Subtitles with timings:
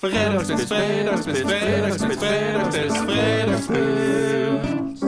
[0.00, 5.02] Fredagspils, fredagspils, fredagspils, fredagspils, fredagspils.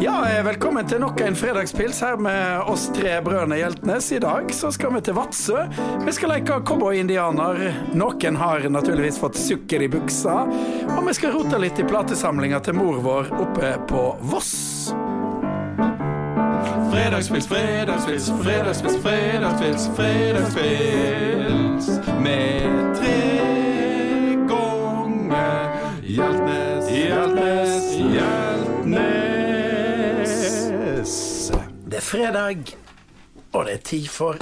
[0.00, 4.12] Ja, eh, velkommen til nok en fredagspils her med oss tre brødrene Hjeltnes.
[4.16, 5.68] I dag så skal vi til Vadsø.
[6.06, 7.68] Vi skal leke cowboy-indianer.
[7.92, 10.48] Noen har naturligvis fått sukker i buksa.
[10.96, 14.69] Og vi skal rote litt i platesamlinga til mor vår oppe på Voss.
[16.90, 21.86] Fredagspils, fredagspils, fredagspils, fredagspils, fredagspils.
[22.20, 23.20] Med tre
[24.50, 25.68] ganger
[26.02, 27.84] Hjeltnes, Hjeltnes,
[30.30, 31.52] Hjeltnes.
[31.90, 32.56] Det er fredag,
[33.52, 34.34] og det er tid for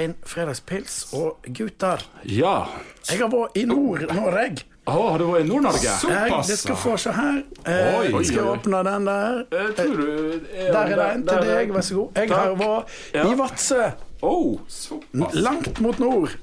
[0.00, 1.06] en fredagspils.
[1.12, 2.64] Og gutter, Ja.
[3.10, 4.56] jeg har vært i Nord-Norge.
[4.90, 5.92] Å, har du vært i Nord-Norge?
[6.02, 6.48] Såpass!
[6.50, 7.40] det skal få se her.
[7.62, 8.54] Oi, Oi, jeg skal oi, oi.
[8.56, 9.40] åpne den der.
[9.54, 10.06] Jeg tror du
[10.50, 12.20] Der er det en til deg, vær så god.
[12.20, 13.24] Jeg har vært Ja.
[13.30, 13.80] i Vadsø.
[14.22, 14.60] Oh.
[15.32, 16.34] Langt mot nord.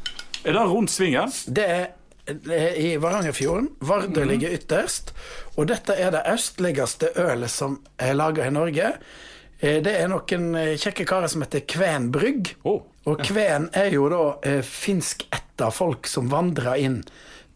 [0.46, 1.32] Er det rundt svingen?
[1.48, 1.88] Det er,
[2.78, 3.70] i Varangerfjorden.
[3.80, 4.30] Vardø mm.
[4.32, 5.14] ligger ytterst.
[5.58, 8.94] Og dette er det østligste ølet som er laga i Norge.
[9.60, 12.56] Eh, Det er noen eh, kjekke karer som heter Kven Brygg.
[12.66, 14.24] Å, Og Kven er jo da
[14.68, 17.04] finsk ett av folk som vandra inn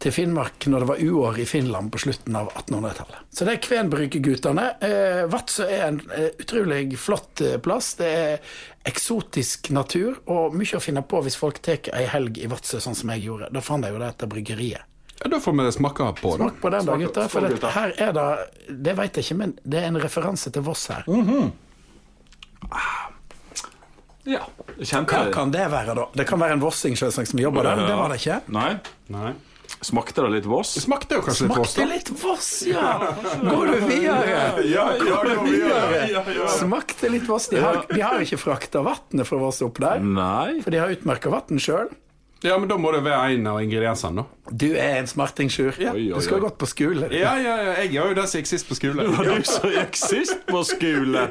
[0.02, 3.18] til Finnmark når det var uår i Finland på slutten av 1800-tallet.
[3.30, 4.64] Så det er Kvenbryggeguttene.
[4.82, 7.92] Eh, Vadsø er en eh, utrolig flott eh, plass.
[8.00, 8.54] Det er
[8.88, 12.98] eksotisk natur og mye å finne på hvis folk tar ei helg i Vadsø, sånn
[12.98, 13.52] som jeg gjorde.
[13.54, 14.88] Da fant jeg jo det etter bryggeriet.
[15.22, 16.48] Ja, da får vi smake på den.
[16.48, 17.30] Smak på den, da, gutter.
[17.30, 18.26] For det, her er det
[18.82, 21.06] Det vet jeg ikke, men det er en referanse til Voss her.
[24.26, 24.42] ja.
[24.82, 25.14] kjempe...
[25.14, 26.10] Hva kan det være, da?
[26.18, 28.42] Det kan være en vossing selvsagt som jobber der, men det var det ikke.
[28.58, 28.68] Nei.
[29.14, 29.32] Nei.
[29.82, 30.74] Smakte det litt Voss?
[30.76, 32.90] Det smakte jo kanskje litt Voss, Smakte litt Voss, ja!
[33.42, 34.36] Går du videre?
[34.68, 36.04] Ja, Går du videre?
[36.12, 36.46] ja, ja.
[36.54, 37.48] Smakte litt Voss.
[37.50, 40.60] De har, de har ikke frakta vannet fra Voss opp der, Nei.
[40.62, 41.90] for de har utmerka vann sjøl.
[42.42, 44.50] Ja, men da må det være en av ingrediensene, da.
[44.50, 45.76] Du er en smarting, Sjur.
[45.92, 46.46] Oi, Du skulle oi.
[46.48, 47.06] gått på skole.
[47.10, 47.14] du.
[47.14, 47.74] Ja, ja, ja.
[47.84, 49.04] Jeg er jo den som gikk sist på skole.
[49.14, 51.28] Var du som gikk sist på skole?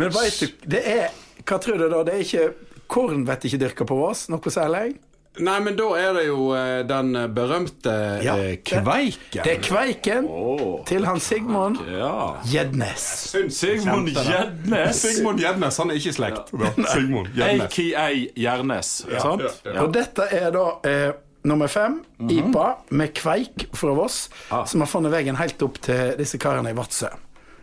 [0.00, 0.46] Men veit du,
[0.76, 1.10] det er
[1.44, 2.00] Hva tror du da?
[2.08, 2.46] Det er ikke
[2.88, 4.94] Korn vet ikke dyrka på Voss, noe særlig?
[5.40, 7.92] Nei, men da er det jo eh, den berømte
[8.24, 9.42] Ja, eh, kveiken.
[9.44, 10.84] Det er kveiken Åh.
[10.88, 12.34] til han Sigmund Ja.
[12.48, 13.06] Gjednes.
[13.54, 15.00] Sigmund Gjednes.
[15.02, 15.78] Sigmund Gjednes.
[15.78, 16.52] Han er ikke i slekt.
[16.92, 17.64] Sigmund Gjednes.
[17.68, 18.92] AKA Gjernes.
[19.22, 19.42] Sant?
[19.78, 21.10] Og dette er da eh,
[21.48, 22.30] nummer fem, Mhm.
[22.34, 24.64] IPA, med kveik fra Voss, Ah.
[24.66, 27.06] som har funnet veien helt opp til disse karene i Vadsø.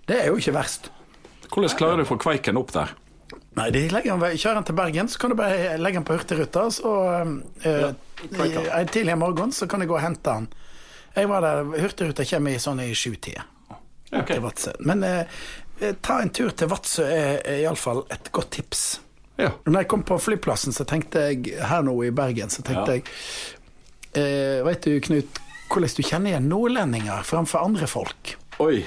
[0.07, 0.89] Det er jo ikke verst.
[1.51, 2.93] Hvordan klarer du å få kveiken opp der?
[3.55, 6.65] Nei, de kjører den til Bergen, så kan du bare legge den på Hurtigruta.
[6.75, 6.91] Så
[7.63, 10.49] eh, ja, en tidlig morgen så kan du gå og hente den.
[11.15, 13.45] Jeg var der, Hurtigruta kommer i sånn i sjutida
[14.11, 14.73] Vadsø.
[14.87, 15.23] Men eh,
[16.03, 18.83] ta en tur til Vadsø er, er iallfall et godt tips.
[19.39, 19.49] Ja.
[19.65, 22.99] Når jeg kom på flyplassen, så tenkte jeg her nå i Bergen, så tenkte Ja.
[22.99, 23.07] jeg
[24.19, 28.35] eh, Vet du, Knut, hvordan du kjenner igjen nordlendinger framfor andre folk?
[28.63, 28.83] Oi.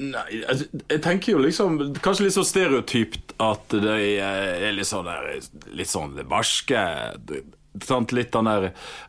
[0.00, 5.04] Nei, altså, jeg tenker jo liksom Kanskje litt så stereotypt at de er litt sånn
[5.08, 5.42] der,
[5.76, 6.84] Litt sånn barske.
[7.86, 8.10] Sant?
[8.12, 8.64] Litt den der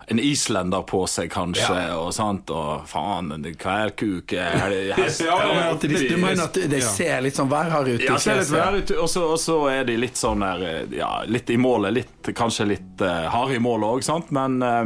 [0.08, 5.64] En islender på seg, kanskje, og sant, og faen, en Er det hest- Ja, men
[5.76, 8.04] At de, du mener at de ser litt sånn værharde ut?
[8.06, 8.60] Ja, ser litt fjeset?
[8.60, 11.94] vær ut, og så- og så er de litt sånn der Ja, litt i målet.
[11.94, 14.86] Litt, kanskje litt uh, harde i målet òg, sant, men uh,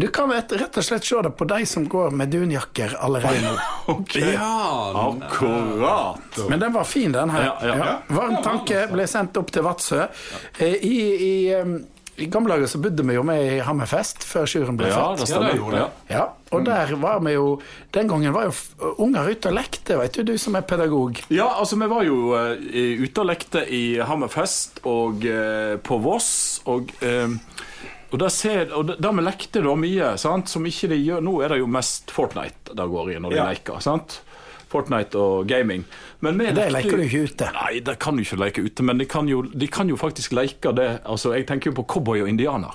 [0.00, 3.42] Du kan vet- rett og slett se det på de som går med dunjakker allerede
[3.44, 3.52] nå.
[3.98, 4.32] okay.
[4.32, 6.48] Ja, Akkurat.
[6.48, 7.44] Men den var fin, den her.
[7.44, 7.76] Ja, ja.
[7.76, 7.98] Ja.
[8.08, 10.06] Varm tanke ble sendt opp til Vadsø.
[10.58, 11.54] Eh, I, i,
[12.16, 15.18] I gamle dager så bodde vi jo med i Hammerfest før Sjuren ble Ja, født.
[15.24, 15.56] det stemmer.
[15.58, 15.80] gjorde det.
[15.80, 16.16] Ja.
[16.16, 17.60] Ja, og der var vi jo
[17.92, 21.18] Den gangen var jo unger ute og lekte, vet du, du som er pedagog.
[21.34, 22.54] Ja, altså vi var jo uh,
[23.02, 27.34] ute og lekte i Hammerfest og uh, på Voss, og uh,
[28.14, 31.32] og det, ser, og det, vi lekte da mye, sant, som ikke de gjør Nå
[31.42, 33.48] er det jo mest Fortnite det går i når de Ja.
[33.50, 34.20] leker, sant?
[34.74, 35.84] Fortnite og gaming.
[36.24, 37.50] Men med Det leker du ikke ute.
[37.54, 40.34] Nei, det kan du ikke leke ute, men de kan jo, de kan jo faktisk
[40.34, 40.90] leke det.
[41.06, 42.74] Altså, Jeg tenker jo på cowboy og indianer.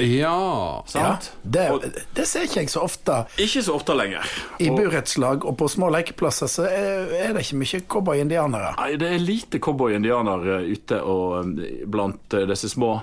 [0.00, 0.30] Ja.
[0.30, 1.26] Ja, Sant?
[1.44, 1.82] det, Og
[2.16, 3.18] det ser ikke jeg så ofte.
[3.36, 4.24] ikke så ofte lenger.
[4.58, 8.70] I burettslag og på små lekeplasser så er, er det ikke mye cowboy-indianere.
[8.78, 12.94] Nei, det er lite cowboy-indianer eh, ute og eh, blant eh, disse små.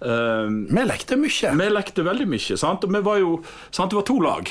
[0.00, 1.52] Um, Vi lekte mye.
[1.60, 2.88] Vi lekte veldig mye, sant?
[2.88, 3.36] og vi var jo
[3.70, 3.90] sant?
[3.92, 4.48] Det var to lag.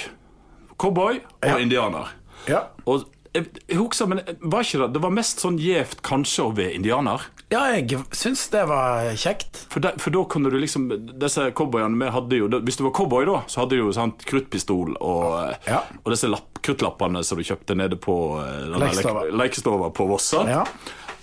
[0.77, 1.57] Cowboy og Ja.
[1.57, 2.13] indianer.
[2.47, 2.61] Ja.
[2.85, 3.47] Og jeg,
[3.77, 7.21] husker, men var ikke det Det var mest sånn gjevt kanskje å være indianer.
[7.51, 9.65] ja, jeg syns det var kjekt.
[9.69, 10.87] For, da- for da kunne du liksom
[11.19, 14.25] Disse cowboyene vi hadde jo Hvis du var cowboy, da, så hadde du jo sant,
[14.25, 15.83] kruttpistol og, Ja.
[16.03, 19.89] og disse lapp, kruttlappene som du kjøpte nede på eh, Lekestova.
[19.93, 20.45] på Vossa.
[20.49, 20.63] Ja.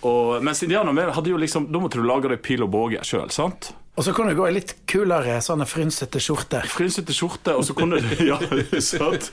[0.02, 3.30] Og, mens indianerne hadde jo liksom Da måtte du lage deg pil og båge sjøl,
[3.30, 3.72] sant?
[3.92, 6.64] Og så kunne du gå i litt kulere sånne frynsete skjorter.
[6.72, 8.38] Frynsete skjorte, og så kunne det Ja,
[8.80, 9.26] sant?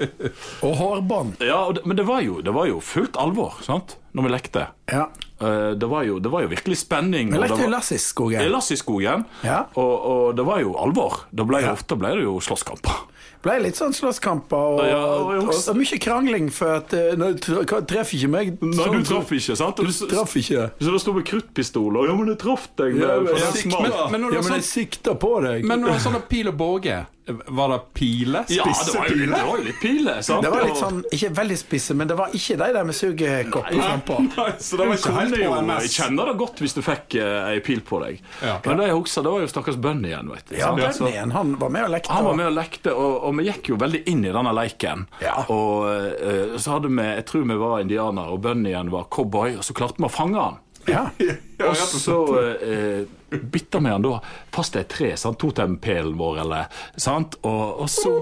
[0.67, 1.38] Og hårbånd.
[1.47, 3.95] Ja, og det, men det var, jo, det var jo fullt alvor, sant?
[4.11, 4.65] Når vi lekte.
[4.91, 5.06] Ja.
[5.39, 7.31] Eh, det, var jo, det var jo virkelig spenning.
[7.31, 8.50] Vi og lekte det var- i I skogen.
[8.51, 9.61] lass i skogen, Ja.
[9.79, 11.21] og, og det var jo alvor.
[11.31, 11.63] Da ble.
[11.71, 13.00] Ofte ble det jo slåsskamper.
[13.39, 18.18] Ble litt sånn slåsskamper og, Ja, og og, mye krangling for at eh, Nei, treffer
[18.18, 18.50] ikke meg.
[18.59, 19.80] Nei, sånn, du traff ikke, sant?
[19.80, 20.65] Du, Du traff ikke.
[20.81, 23.00] Så det sto med kruttpistol, og ja, men jeg traff deg.
[23.00, 23.80] Ja, men jeg, sikta.
[23.80, 25.63] sikt- Men, men Ja, men jeg sånn, på deg.
[25.63, 27.00] men når det har sånn pil og båge,
[27.47, 28.44] var det pile?
[28.50, 30.15] Ja, det var jo litt, det var jo litt pile.
[30.25, 30.44] Sant?
[30.44, 33.69] Det var litt sånn, ikke veldig spisse, men det var ikke de der med sugekopp
[33.69, 34.18] frampå.
[34.65, 37.59] Så det var ikke helt jo, Jeg kjenner det godt hvis du fikk eh, ei
[37.65, 38.24] pil på deg.
[38.41, 38.57] Ja.
[38.65, 40.31] Men det jeg husker, det var jo stakkars Bunny igjen.
[40.33, 42.15] vet du Ja, Bunny igjen, han var med og lekte.
[42.18, 45.05] Han var med og lekte, og, og vi gikk jo veldig inn i denne leiken.
[45.23, 45.43] Ja.
[45.51, 49.65] Og uh, så hadde vi Jeg tror vi var indianere, og Bunnyen var cowboy, og
[49.67, 50.59] så klarte vi å fange han.
[50.89, 51.09] Ja.
[51.69, 54.15] Og så uh, bitta vi han da
[54.55, 55.37] fast til et tre, sant?
[55.41, 57.35] totempælen vår, eller sant?
[57.43, 58.15] Og, og så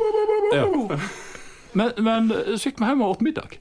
[1.77, 3.59] Men, men så gikk vi hjem og åt middag.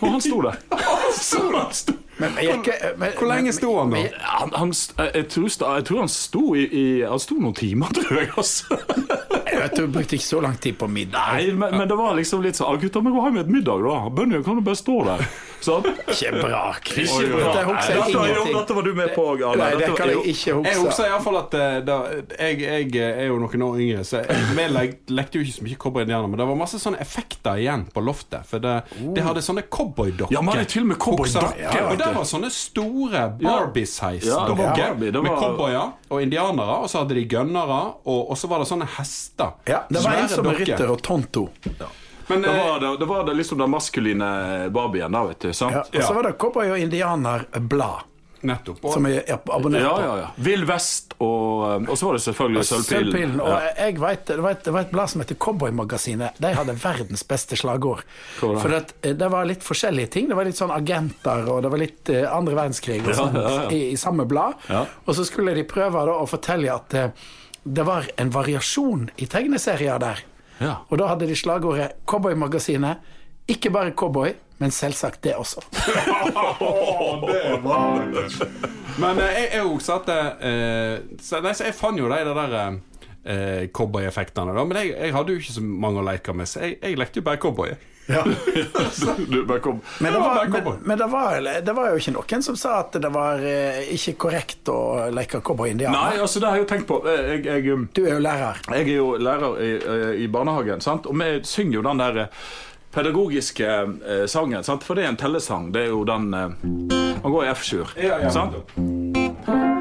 [0.00, 0.56] Og han sto der.
[2.18, 4.04] Men jeg eh, men, Hvor lenge sto han da?
[4.22, 4.72] Han, han,
[5.14, 8.30] jeg, tror, jeg tror han sto i, i Han sto noen timer, tror jeg.
[8.36, 8.78] altså
[9.44, 11.34] Tror jeg brukte ikke så lang tid på middag.
[11.34, 13.84] Nei, men, men det var liksom litt sånn «Ah, Gutta, vi går hjem et middag,
[13.84, 13.98] da.
[14.14, 15.26] Bunny kan jo bare stå der.
[15.64, 15.86] Sånn.
[16.12, 17.12] Ikke bra, Chris.
[17.14, 17.52] Ikke bra.
[17.54, 18.56] Dette husker jeg Dette, ingenting.
[18.58, 19.56] dette var du med på, Arne.
[19.62, 20.68] Nei, det kan jeg ikke huske.
[20.68, 20.86] Jeg huske.
[20.90, 21.96] husker iallfall at eh, da,
[22.38, 26.28] jeg, jeg er jo noen år yngre, så vi lekte jo ikke så mye cowboy-indianer,
[26.34, 28.44] men det var masse sånne effekter igjen på loftet.
[28.50, 28.74] For det,
[29.16, 30.34] det hadde sånne cowboydokker.
[30.36, 34.44] Ja, man hadde til og med cowboydokker, Ja, og det var sånne store Barbie-size Ja,
[34.52, 38.60] var med var- cowboyer og indianere, og så hadde de gønnere, og, og så var
[38.62, 39.56] det sånne hester.
[39.68, 41.48] Ja, det var en som er ritter rytter og Tonto.
[42.28, 44.32] Men Det eh, var, det, da var det liksom den maskuline
[44.72, 45.52] Barbien, da, vet du.
[45.52, 45.74] sant?
[45.92, 46.00] Ja.
[46.00, 48.10] Og så var det Cowboy og indianer-blad,
[48.44, 48.82] nettopp.
[48.84, 50.02] Og, som jeg er abonnert Ja, på.
[50.04, 50.26] ja, ja.
[50.44, 53.06] Vill Vest, og, og så var det selvfølgelig Sølvpilen.
[53.12, 53.38] Sølvpilen.
[53.40, 53.70] Og Ja.
[53.86, 56.40] jeg vet, det, var et, det var et blad som heter Cowboymagasinet.
[56.44, 58.02] De hadde verdens beste slagord.
[58.40, 58.50] Hva?
[58.60, 60.28] For at, eh, det var litt forskjellige ting.
[60.28, 63.54] Det var litt sånn agenter, og det var litt eh, andre verdenskrig og sånt, ja,
[63.62, 63.70] ja.
[63.72, 64.60] I, i samme blad.
[64.68, 64.84] Ja.
[65.06, 67.08] Og så skulle de prøve da, å fortelle at eh,
[67.64, 70.20] det var en variasjon i tegneserier der.
[70.60, 70.74] Ja.
[70.88, 72.96] Og da hadde de slagordet Cowboymagasinet.
[73.50, 75.60] Ikke bare cowboy, men selvsagt det også.
[79.02, 82.54] men jeg, jeg er jo satt eh, så, nei, så Jeg fant jo de der
[82.64, 84.64] eh, cowboyeffektene, da.
[84.64, 87.20] Men jeg, jeg hadde jo ikke så mange å leke med, så jeg, jeg lekte
[87.20, 87.74] jo bare cowboy.
[89.34, 89.44] Du.
[89.98, 92.98] Men, det var, men, men det, var, det var jo ikke noen som sa at
[93.00, 95.96] det var eh, ikke korrekt å leke cowboy-indianer.
[95.96, 97.00] Nei, altså, det har jeg jo tenkt på.
[97.08, 98.60] Jeg, jeg, um, Du er jo lærer.
[98.74, 101.08] jeg er jo lærer i, eh, i barnehagen, sant?
[101.08, 102.48] og vi synger jo den der eh,
[102.94, 104.64] pedagogiske eh, sangen.
[104.64, 104.84] Sant?
[104.84, 105.72] For det er en tellesang.
[105.74, 106.48] Det er jo den eh,
[107.24, 107.96] Man går i F-sjur.
[107.96, 109.72] Ja, ja, sant?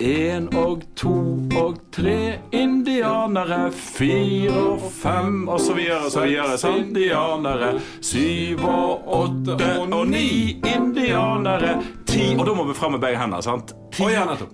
[0.00, 1.12] En og to
[1.56, 6.78] og tre indianere, fire og fem og så videre, så videre.
[6.78, 7.80] Indianere.
[8.00, 9.58] Syv og åtte
[9.92, 11.76] og ni indianere.
[12.06, 13.74] Ti Og da må vi fram med begge hendene, sant?
[13.92, 14.08] Ti,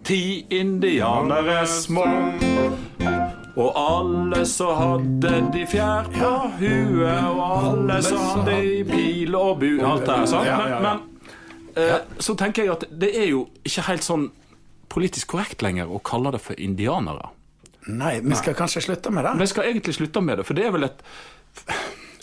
[0.04, 2.06] ti indianere små.
[3.58, 9.58] Og alle så hadde de fjær på huet, og alle så hadde de pil og
[9.62, 10.50] bu Alt det her, sant?
[10.58, 14.28] Men, men eh, så tenker jeg at det er jo ikke helt sånn
[14.88, 17.28] politisk korrekt lenger å kalle det for indianere.
[17.88, 19.36] Nei, vi skal kanskje slutte med det.
[19.40, 21.02] Vi skal egentlig slutte med det, for det er vel et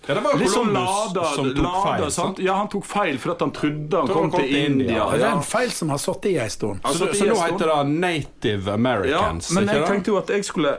[0.07, 2.11] Ja, det var jo Columbus lada, som tok lada feil.
[2.13, 2.39] sant?
[2.45, 4.97] Ja, han tok feil fordi han trodde han kom han til India.
[4.99, 5.07] Ja.
[5.17, 6.83] Det er en feil som har sittet i ei stund.
[6.83, 8.75] Så, Altså, så de nå er heter det Native
[9.09, 9.23] Ja,
[9.55, 10.75] men jeg tenkte jo at jeg skulle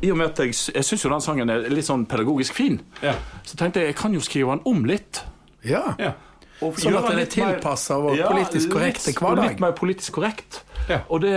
[0.00, 2.80] I og med at jeg, jeg syns jo den sangen er litt sånn pedagogisk fin,
[3.02, 3.14] Ja.
[3.44, 5.24] så tenkte jeg jeg kan jo skrive den om litt.
[5.64, 5.94] Ja.
[5.98, 6.12] Ja.
[6.60, 9.48] Sånn at den er tilpasset vår politisk korrekte hverdag.
[9.50, 10.62] Litt mer politisk korrekt.
[10.88, 11.00] Ja.
[11.08, 11.34] Og, det,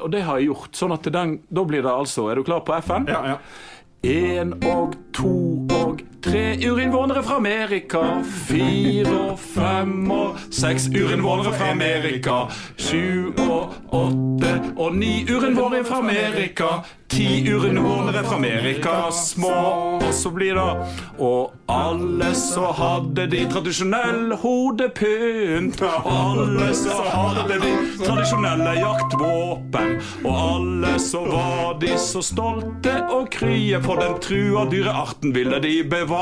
[0.00, 0.76] og det har jeg gjort.
[0.78, 3.08] Sånn at den, da blir det altså Er du klar på FN?
[3.10, 3.38] Ja, ja.
[4.06, 5.32] Én og to
[5.74, 8.02] og tre urinnvånere fra Amerika.
[8.48, 12.44] Fire og fem og seks urinnvånere fra Amerika.
[12.78, 16.70] Sju og åtte og ni urinnvånere fra Amerika.
[17.08, 18.94] Ti urinnvånere fra Amerika.
[19.12, 19.52] Små,
[20.02, 20.72] og så blir det
[21.22, 25.80] Og alle så hadde de tradisjonell hodepynt.
[25.82, 29.94] Og alle så hadde de tradisjonelle jaktvåpen.
[30.24, 35.76] Og alle så var de så stolte og krye, for den trua dyrearten ville de
[35.86, 36.15] bevare.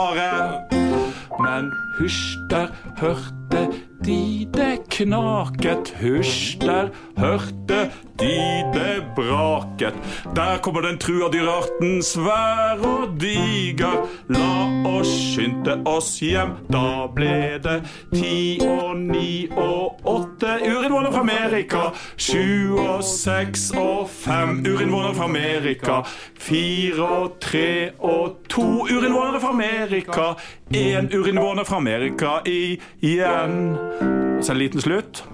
[1.41, 2.67] Men hysj, der
[3.01, 3.73] hørte
[4.05, 9.95] de det knaket, hysj, der hørte de det braket.
[10.37, 14.05] Der kommer den trua dyrarten svær og diger.
[14.29, 14.51] La
[14.99, 17.81] oss skynde oss hjem, da ble det
[18.13, 21.83] ti og ni og åtte urinnvånere fra Amerika.
[22.17, 26.03] Sju og seks og fem urinnvånere fra Amerika.
[26.39, 30.35] Fire og tre og to urinnvånere fra Amerika.
[30.75, 33.94] Én urinnvåner fra Amerika igjen.
[34.43, 35.25] Så en liten slutt.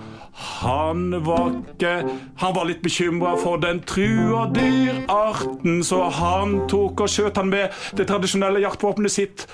[0.40, 2.04] Han var ikke
[2.36, 7.74] Han var litt bekymra for den trua dyrarten, så han tok og skjøt han med
[7.98, 9.44] det tradisjonelle jaktvåpenet sitt,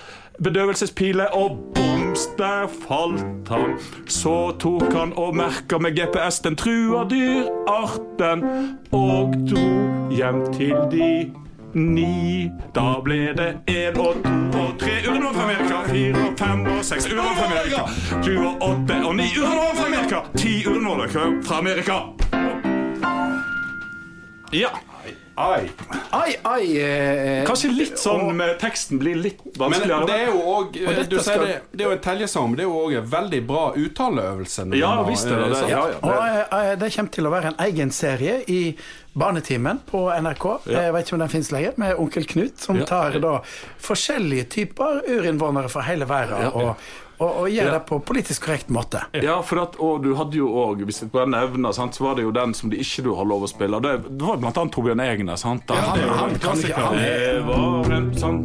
[0.42, 3.74] bedøvelsespile, og boms, der falt han.
[4.06, 8.44] Så tok han og merka med GPS den trua dyrarten,
[8.92, 9.66] og dro
[10.14, 11.10] hjem til de
[11.76, 12.50] ni.
[12.74, 15.82] Da ble det én og to og tre urnår fra Amerika.
[15.90, 17.82] Fire og fem og seks urnår fra Amerika.
[18.24, 20.22] Sju og åtte og ni urnår fra Amerika.
[20.36, 22.00] Ti urnår fra Amerika.
[24.52, 24.72] Ja.
[25.36, 25.66] Ai.
[26.16, 29.74] Ai, ai eh, Kanskje litt sånn med teksten blir litt Men
[30.08, 30.78] det er jo òg
[31.10, 33.40] Du sier det, det er jo en teljesang, men det er jo òg en veldig
[33.46, 34.64] bra uttaleøvelse.
[34.80, 35.60] Ja, visst er det det.
[35.68, 35.98] Ja, Ja, det.
[36.00, 36.40] Og eh,
[36.70, 38.60] eh, det kommer til å være en egen serie i
[39.16, 40.46] Barnetimen på NRK.
[40.72, 42.84] Jeg vet ikke om den finnes lenger, med onkel Knut, som Ja.
[42.88, 43.38] tar da
[43.80, 46.50] forskjellige typer urinnvånere fra hele verden Ja.
[46.50, 46.76] og,
[47.18, 47.70] og, og gjør Ja.
[47.78, 49.00] det på politisk korrekt måte.
[49.12, 52.14] Ja, for at, og du hadde jo òg, hvis jeg bare nevner, sant, så var
[52.16, 53.80] det jo den som de ikke du har lov å spille.
[53.80, 55.36] Det, det var blant annet Torbjørn Egner.
[55.36, 55.62] sant?
[55.68, 58.42] ja, han- han, han kan ikke- han det var en sånn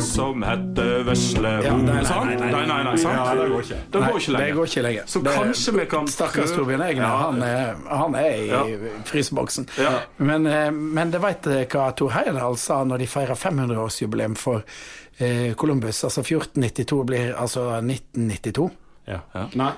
[0.00, 2.30] som hette Vesle Ja, nei, nei, sant?
[2.40, 3.14] nei, nei, nei, sant?
[3.14, 3.78] Ja, det går ikke.
[3.90, 4.46] Det går ikke lenger.
[4.46, 5.02] Det går ikke lenger.
[5.06, 7.16] Så Det- kanskje vi kan Stakkars Torbjørn Egner, Ja.
[7.16, 8.64] han, er, han er i Ja.
[9.04, 9.68] fryseboksen.
[9.78, 10.00] Ja.
[10.18, 14.62] Men, eh, men det veit hva Tor Heyerdahl sa når de feira 500-årsjubileum for eh,
[15.56, 16.04] Columbus.
[16.04, 18.70] Altså 1492 blir altså 1992.
[19.06, 19.20] Ja.
[19.54, 19.72] Nei.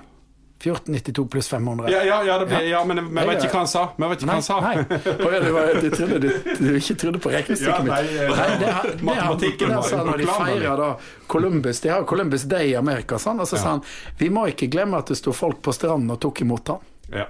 [0.56, 1.90] 1492 pluss 500.
[1.92, 3.82] Ja, ja, ja, det blir, ja men vi vet ikke hva han sa.
[4.00, 4.56] Men vet ikke hva han sa.
[4.64, 4.76] Nei.
[5.26, 6.28] Ja, det var, du trodde du,
[6.62, 7.92] du ikke trodde på regnestykket Ja, mitt.
[7.92, 10.88] nei, eh, Nei, det, det, matematikken det sa han når de feirer da
[11.28, 11.80] Columbus.
[11.84, 13.84] De har Columbus Day i Amerika, sånn, og så sa han
[14.16, 16.88] vi må ikke glemme at det sto folk på stranden og tok imot han.
[17.12, 17.26] Ja.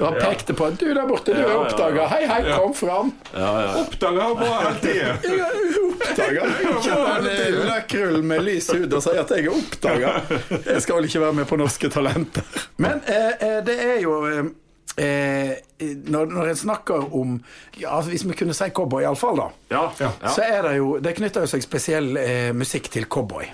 [0.00, 2.06] Han pekte på du der borte, du er Ja, ja, oppdaga.
[2.08, 3.10] Hei, hei, kom fram.
[3.34, 5.10] Oppdaga hva hele tida.
[5.24, 6.46] Jeg er oppdaga.
[6.70, 7.28] Ikke en
[7.68, 10.14] løkrull med lys hud og sier at jeg er oppdaga.
[10.70, 12.48] Jeg skal vel ikke være med på Norske Talenter.
[12.80, 14.50] Men eh, eh, det er jo eh,
[15.04, 15.54] eh,
[16.08, 17.36] når, når en snakker om
[17.76, 19.48] ja, altså Hvis vi kunne si cowboy, iallfall, da.
[19.76, 23.44] Ja, ja, Så er det jo Det knytter jo seg spesiell eh, musikk til cowboy.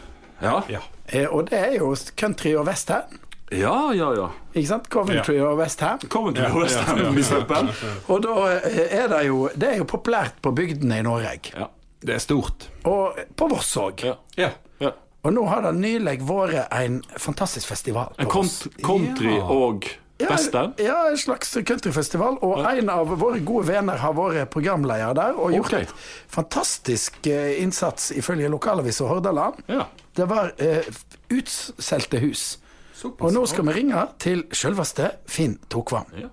[0.42, 0.60] ja.
[0.70, 0.84] Ja.
[1.06, 3.20] Eh, og det er jo country og western.
[3.52, 4.28] Ja, ja, ja.
[4.54, 4.88] Ikke sant?
[4.90, 6.00] Coventry og westham.
[6.10, 7.60] Coventry og West Ham, ja, ja,
[8.08, 11.52] Og da eh, er det jo Det er jo populært på bygdene i Norge.
[11.54, 11.68] Ja.
[12.02, 12.66] Det er stort.
[12.84, 14.02] Og på Voss òg.
[14.04, 14.16] Ja.
[14.36, 14.50] Ja.
[14.82, 14.90] Ja.
[15.22, 18.12] Og nå har det nylig vært en fantastisk festival.
[18.18, 19.44] En country Ja.
[19.46, 19.86] og
[20.20, 20.74] western.
[20.78, 22.38] Ja, en slags countryfestival.
[22.42, 25.94] Og en av våre gode venner har vært programleder der og gjort et
[26.28, 29.62] fantastisk eh, innsats ifølge lokalavisa Hordaland.
[29.68, 29.86] Ja.
[30.16, 30.82] Det var eh,
[31.30, 32.56] utsolgte hus.
[33.04, 36.08] Og nå skal vi ringe til selveste Finn Tokvam.
[36.16, 36.30] Ja.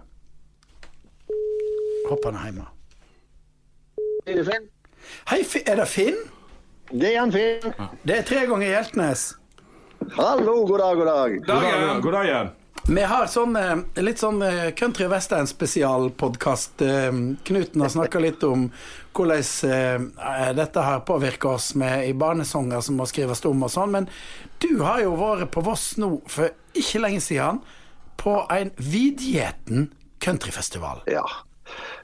[2.09, 2.65] Håper han er hjemme.
[4.27, 4.69] Er det Finn?
[5.27, 6.19] Hei, er det Finn?
[6.91, 7.73] Det er han Finn.
[8.07, 9.25] Det er tre ganger Hjeltnes.
[10.15, 11.37] Hallo, god dag, god dag.
[11.47, 12.51] God dag, god dag igjen.
[12.87, 16.81] Vi har sånn, eh, litt sånn eh, country western spesialpodkast.
[17.47, 18.65] Knuten har snakka litt om
[19.15, 23.95] hvordan eh, dette har påvirka oss med i barnesanger som må skrives om og sånn.
[23.95, 24.09] Men
[24.59, 27.63] du har jo vært på Voss nå for ikke lenge siden
[28.19, 29.87] på en vidgjeten
[30.23, 31.05] countryfestival.
[31.07, 31.23] Ja.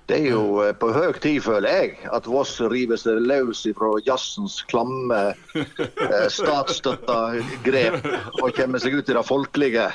[0.10, 3.92] Det er jo eh, på høy tid, føler jeg, at Voss river seg løs fra
[4.08, 5.20] jazzens klamme,
[5.54, 7.18] eh, statsstøtta
[7.66, 8.08] grep
[8.42, 9.86] og kommer seg ut i det folkelige.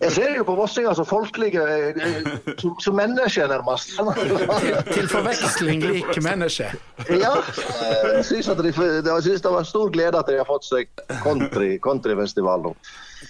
[0.00, 3.94] Jeg ser jo på vossinger som folkelige, eh, som, som mennesker, nærmest.
[4.90, 6.72] Til forveksling lik menneske.
[7.06, 7.36] Ja,
[8.18, 10.90] jeg syns, de, jeg synes det var stor glede at de har fått seg
[11.22, 12.74] country, countryfestival nå.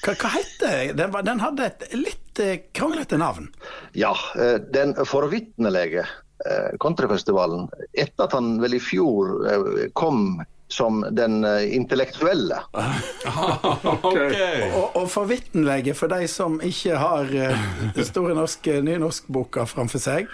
[0.02, 1.14] Hva, hva heter den?
[1.26, 3.50] Den hadde et litt eh, kranglete navn.
[3.96, 6.06] Ja, eh, den forvitnelige
[6.46, 10.42] eh, countryfestivalen, etter at han vel i fjor eh, kom
[10.74, 12.58] som den eh, intellektuelle.
[14.02, 14.70] okay.
[14.72, 17.66] Og, og forvitnelige for de som ikke har eh,
[18.04, 20.32] Store norske nynorskboka framfor seg.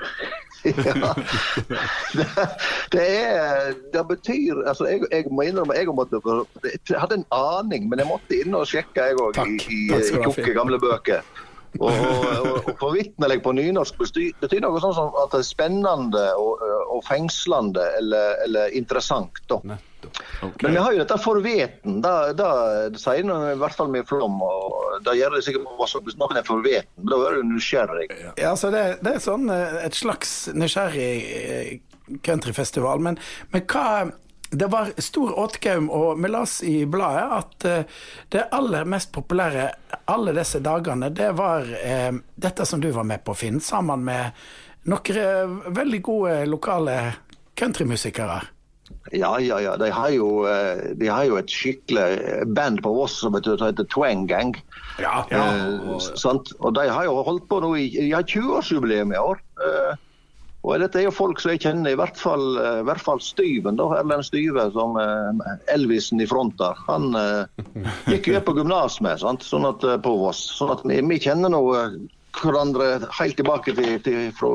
[0.65, 1.13] Ja.
[2.13, 2.27] det,
[2.93, 6.21] det er Det betyr altså Jeg, jeg må innrømme jeg måtte,
[6.63, 10.01] jeg hadde en aning, men jeg måtte inn og sjekke jeg òg i, i, i
[10.11, 11.25] tjukke, gamle bøker.
[11.79, 16.25] Og, og, og forvitnelig på nynorsk betyr, betyr noe sånn som at det er spennende
[16.41, 19.39] og, og fengslende eller, eller interessant.
[19.51, 19.61] Da.
[20.41, 22.01] Men vi har jo dette forveten.
[22.05, 22.51] Da, da
[22.93, 24.41] det sier noe, i hvert fall med Flom.
[24.43, 26.91] og Da gjør det sikkert også hvis noen er forveten.
[27.11, 28.09] Da er du nysgjerrig.
[28.41, 31.71] Ja, altså det, det er sånn eh, et slags nysgjerrig eh,
[32.27, 33.03] countryfestival.
[33.05, 33.21] Men,
[33.53, 34.11] men hva
[34.51, 38.01] Det var stor åtgaum, og vi las i bladet at eh,
[38.35, 39.69] det aller mest populære
[40.11, 44.43] alle disse dagene, det var eh, dette som du var med på, Finn, sammen med
[44.91, 46.97] noen veldig gode lokale
[47.55, 48.41] countrymusikere.
[49.13, 49.77] Ja, ja, ja.
[49.81, 54.27] De har jo, eh, de har jo et skikkelig band på Voss som heter, Twang
[54.31, 54.55] Gang.
[55.01, 56.53] Ja, Eh, sant?
[56.61, 59.41] Og de har jo holdt på nå i De har 20-årsjubileum i år.
[59.65, 59.97] Eh,
[60.63, 63.19] og dette er jo folk som jeg kjenner, i hvert fall, eh, i hvert fall
[63.25, 66.77] Styven, da, Erlend Styve, som eh, Elvisen i front der.
[66.87, 67.65] Han eh,
[68.13, 69.43] gikk jo på gymnas med, sant?
[69.47, 70.43] Sånn at, eh, på Voss.
[70.59, 71.97] Sånn at vi, vi kjenner nå eh,
[72.43, 74.53] hverandre helt tilbake til, til fra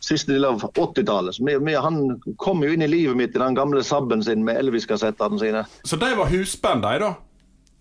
[0.00, 1.34] siste del av 80-tallet.
[1.34, 4.44] Så vi- vi- Han kom jo inn i livet mitt i den gamle Saben sin
[4.44, 5.64] med Elvis-kassettene sine.
[5.84, 7.14] Så de var husband, de, da?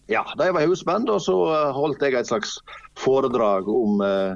[0.08, 2.60] Ja, de var husband, og så eh, holdt jeg et slags
[2.98, 4.36] foredrag om eh,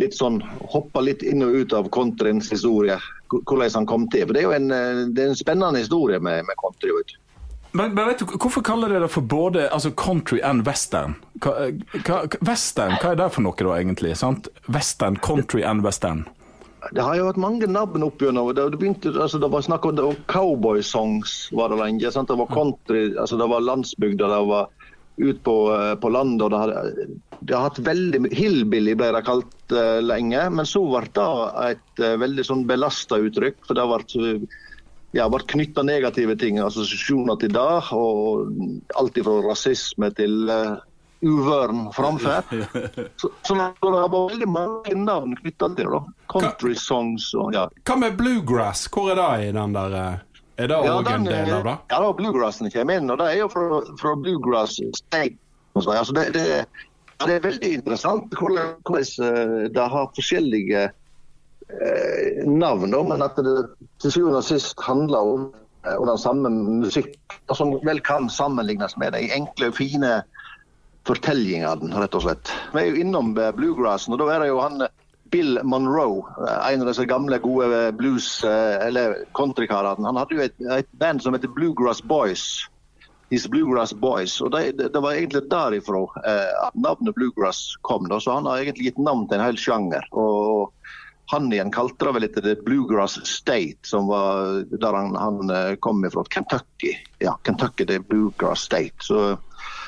[0.00, 0.40] litt sånn
[0.72, 2.98] Hoppa litt inn og ut av countryens historie.
[3.32, 4.26] Hvordan han kom til.
[4.26, 6.90] For det er jo en, eh, det er en spennende historie med, med country.
[6.96, 7.18] vet du.
[7.74, 11.14] Men, men vet du, hvorfor kaller dere det for både altså country and western?
[11.40, 11.70] Hva,
[12.04, 14.12] hva, western, hva er det for noe da, egentlig?
[14.20, 14.48] sant?
[14.68, 16.26] Western, country and western.
[16.90, 18.50] Det har jo vært mange navn opp gjennom.
[18.56, 22.10] Det, begynte, altså, det var snakk om cowboysongs var det lenge.
[22.10, 22.32] Sant?
[22.32, 24.72] Det var country, altså, det var landsbygda, det var
[25.22, 26.42] ut på, eh, på landet.
[26.42, 27.12] og det
[27.42, 31.30] det har hatt veldig Hillbilly ble det kalt uh, lenge, men så ble det
[31.72, 33.58] et uh, veldig sånn belasta uttrykk.
[33.66, 34.28] For det ble
[35.12, 37.66] ja, ble knytta negative ting, assosiasjoner til det.
[37.98, 38.54] Og
[39.00, 40.78] alt fra rasisme til uh,
[41.22, 42.42] uvøren framfor.
[43.20, 46.02] Så, det var veldig mange navn knytta til det.
[46.32, 47.68] Country songs og ja.
[47.86, 48.88] Hva med bluegrass?
[48.92, 50.22] Hvor er det i den der eh,
[50.62, 51.76] Er det Ja, òg en den, del av det?
[51.92, 55.38] Ja, da, bluegrassen kommer inn, og det er jo fra, fra bluegrass steg.
[55.78, 62.44] Altså, det, det, ja, det er veldig interessant hvordan, hvordan eh, det har forskjellige eh,
[62.50, 63.56] navn, men at det
[64.02, 65.50] til syvende og sist handler om,
[65.96, 66.50] og den samme
[66.82, 67.16] musikk,
[67.56, 70.20] som vel kan sammenlignes med de enkle, fine
[71.08, 72.52] fortellingene, rett og slett.
[72.72, 74.86] Vi er jo innom eh, bluegrassen, og da er det jo han
[75.32, 80.04] Bill Monroe, eh, en av disse gamle, gode eh, blues- eller countrykarene.
[80.06, 82.66] Han hadde jo et, et band som heter Bluegrass Boys.
[83.32, 84.34] His Bluegrass Boys.
[84.44, 88.04] og Det, det, det var egentlig derifra eh, navnet bluegrass kom.
[88.12, 88.20] Da.
[88.20, 90.04] Så han har egentlig gitt navn til en hel sjanger.
[90.12, 90.74] og
[91.32, 96.02] han igjen kalte det vel etter The Bluegrass State, som var der han, han kom
[96.12, 96.26] fra.
[96.28, 96.90] Kentucky.
[97.24, 99.00] Ja, Kentucky det er Bluegrass State.
[99.00, 99.38] Så,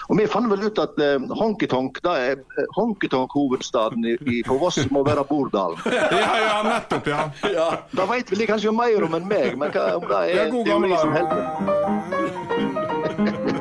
[0.09, 4.55] og vi fant vel ut at eh, honky-tonk da er eh, honky-tonk-hovedstaden i, i, på
[4.61, 5.79] Voss må være Bordalen.
[5.95, 7.69] Ja, ja, nettopp, ja.
[7.95, 10.45] Da vet vel de kanskje mer om enn meg, men hva, om det er Ja,
[10.53, 11.29] god teori gammel som dag.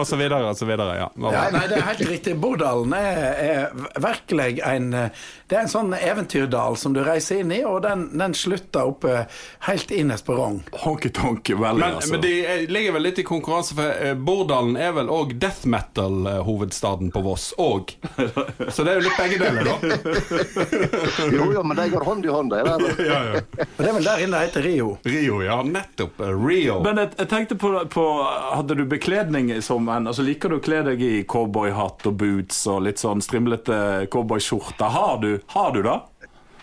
[0.00, 0.94] Og så videre, og så videre.
[0.96, 1.08] Ja.
[1.30, 2.34] Ja, nei, det er helt riktig.
[2.40, 7.60] Bordalen er, er virkelig en Det er en sånn eventyrdal som du reiser inn i,
[7.66, 9.24] og den, den slutter oppe
[9.66, 10.60] helt innerst på Rong.
[10.84, 12.12] Honky-tonk veldig, Men, altså.
[12.14, 15.66] men de er, ligger vel litt i konkurranse, for eh, Bordalen er vel òg death
[15.68, 17.92] metal-hovedstaden på Voss òg.
[18.74, 19.74] Så det er jo litt begge deler, da.
[21.34, 22.50] Jo, jo, men de går hånd i hånd.
[22.54, 22.86] de der.
[23.10, 23.42] Ja, ja.
[23.76, 24.88] Det er vel der inne det heter Rio.
[25.04, 25.58] Rio, ja.
[25.66, 26.20] Nettopp.
[26.22, 26.78] eh, Rio.
[26.84, 28.06] Men jeg, jeg tenkte på, på
[28.54, 32.62] Hadde du bekledning som en altså Liker du å kle deg i cowboyhatt og boots
[32.70, 34.90] og litt sånn strimlete cowboyskjorte?
[34.94, 35.20] Har
[35.54, 35.98] har du det?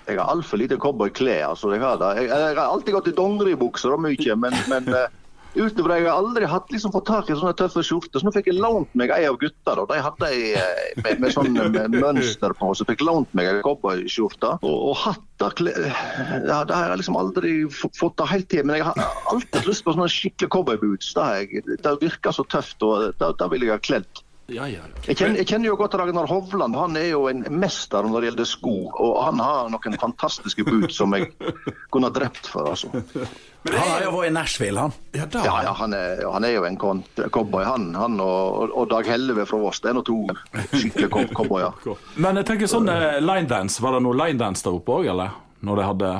[0.07, 1.49] Jeg har altfor lite cowboyklær.
[1.49, 5.09] Altså, jeg, har jeg, jeg har alltid gått i dongeribukser og mye, men, men eh,
[5.57, 8.19] utover det, jeg har aldri hatt liksom, fått tak i sånne tøffe skjorter.
[8.19, 9.75] Så nå fikk jeg lånt meg ei av gutta.
[9.79, 9.85] Da.
[9.89, 13.63] De hadde ei eh, med, med sånn med mønster på, så fikk lånt meg ei
[13.65, 14.57] cowboyskjorte.
[14.61, 15.25] Og, og hatter
[15.65, 18.63] ja, Det har jeg liksom aldri fått det helt til.
[18.67, 21.11] Men jeg har alltid lyst på sånne skikkelig cowboyboots.
[21.17, 24.23] Det, det virker så tøft, og det, det vil jeg ha kledd.
[24.47, 24.79] Ja, ja.
[25.03, 26.75] Jeg kjenner, jeg kjenner jo godt Ragnar Hovland.
[26.79, 28.75] Han er jo en mester når det gjelder sko.
[28.95, 31.33] Og han har noen fantastiske boots som jeg
[31.91, 32.69] kunne ha drept for.
[32.71, 32.87] altså.
[33.67, 34.93] Han har jo vært i Nashville, han.
[35.17, 35.41] Ja, da.
[35.43, 37.89] Ja, ja, han er, han er jo en cowboy, han.
[37.99, 39.81] han og, og Dag Helleve fra Voss.
[39.83, 40.15] Det er nå to
[40.71, 41.75] skikkelige cow- cowboyer.
[42.15, 45.35] Men jeg tenker sånn eh, linedance, var det noe linedance der oppe òg, eller?
[45.67, 46.13] Når de hadde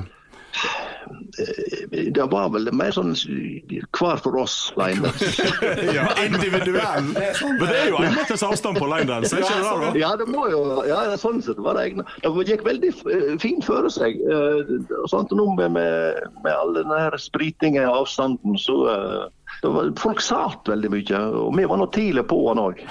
[1.37, 5.45] Det var vel mer sånn hver for oss, linedance.
[5.97, 7.11] Ja, individuell.
[7.13, 9.91] Men det er jo en måtes avstand på linedance, er ikke det da?
[9.99, 12.07] Ja, det må jo ja, sånn sett var det egna.
[12.23, 14.19] Det gikk veldig eh, fint føre seg.
[14.25, 19.25] eh, og sånt, og nå med, med, all den her spritingen og avstanden, så eh,
[19.61, 22.83] det var, Folk satt veldig mye, og vi var nå tidlig på han òg.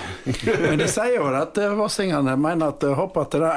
[0.64, 3.56] Men de sier jo at eh, vossingene mener at hoppet til den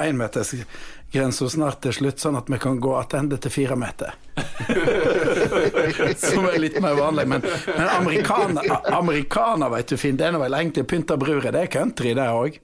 [1.09, 4.13] énmetersgrensa snart til slutt, sånn at vi kan gå tilbake til fire meter.
[6.17, 7.27] som er litt mer vanlig.
[7.27, 11.51] Men, men amerikaner, amerikaner, vet du, Finn, det er vel egentlig pynta bruret.
[11.53, 12.59] Det er country, det òg.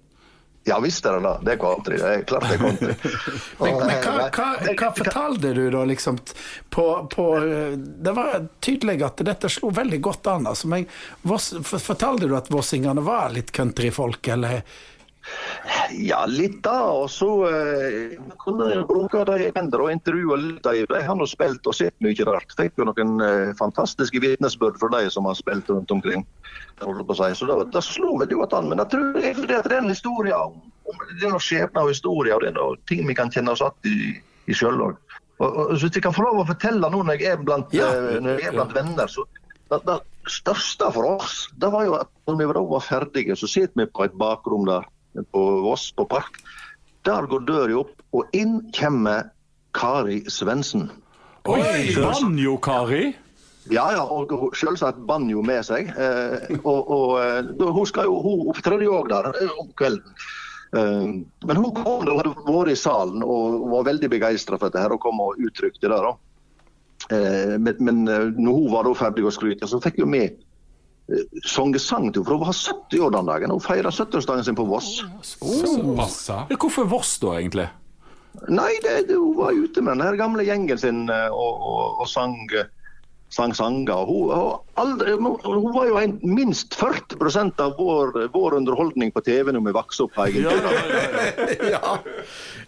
[0.65, 1.33] Ja visst er det det.
[1.45, 1.97] Det er country.
[1.97, 2.93] Det er klart det er country.
[3.59, 4.47] Men, men hva, hva,
[4.79, 6.17] hva fortalte du da, liksom?
[6.73, 7.27] På, på,
[7.77, 10.49] det var tydelig at dette slo veldig godt an.
[10.49, 10.87] Altså, men
[11.21, 14.65] for- fortalte du at vossingene var litt countryfolk, eller?
[15.95, 16.75] Ja, litt da.
[16.99, 20.63] Og så eh, kunne jeg bruke de jeg og intervjue litt.
[20.65, 22.53] De har nå spilt og sett mye rart.
[22.57, 26.25] Fikk jo noen eh, fantastiske vitnesbyrd fra de som har spilt rundt omkring.
[26.79, 28.69] Så det, da slo veldig godt an.
[28.71, 31.93] Men jeg tror egentlig at det en historie om, om det er noe skjebner og
[31.93, 34.15] historie, og det er noe ting vi kan kjenne oss igjen i,
[34.51, 34.99] i sjøl òg.
[35.35, 37.89] Hvis jeg kan få lov å fortelle nå når jeg er blant, Ja.
[37.91, 39.25] eh, jeg er blant venner, så
[39.71, 39.97] det, det
[40.31, 44.05] største for oss det var jo at når vi var ferdige, så sitter vi på
[44.05, 44.85] et bakrom der
[45.31, 46.41] på Voss, på Park.
[47.05, 49.29] Der går døra opp, og inn kommer
[49.75, 50.89] Kari Svendsen.
[51.45, 51.61] Oi,
[51.93, 53.13] Banjo-Kari?
[53.73, 55.89] Ja, ja, og selvsagt banjo med seg.
[55.89, 60.13] Eh, og og eh, hun skal jo, hun opptredde jo òg der eh, om kvelden.
[60.77, 61.07] Eh,
[61.49, 64.93] men hun kom hun hadde vært i salen og var veldig begeistra for dette her,
[64.93, 65.97] og kom og uttrykte det.
[65.97, 66.13] da.
[67.09, 70.27] Eh, men men når hun var da ferdig å skryte, så fikk jo vi
[71.45, 72.23] sangesang til.
[72.25, 73.53] For hun var 70 år den dagen.
[73.53, 75.03] Hun feira 70-årsdagen sin på Voss.
[75.41, 75.95] Oh,
[76.49, 77.67] Hvorfor Voss, da, egentlig?
[78.51, 82.01] Nei, det, det, hun var ute med den her gamle gjengen sin eh, og, og,
[82.03, 82.67] og sang, eh,
[83.35, 84.05] sang sanger.
[84.07, 85.11] Hun, hun, aldri,
[85.43, 90.07] hun var jo en, minst 40% av vår, vår underholdning på TV når vi vokste
[90.07, 90.19] opp.
[90.35, 90.53] Ja,
[91.75, 91.97] Ja,